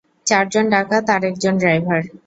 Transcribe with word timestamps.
চারজন 0.27 0.65
ডাকাত 0.73 1.05
আর 1.15 1.21
একজন 1.29 1.53
ড্রাইভার। 1.57 2.01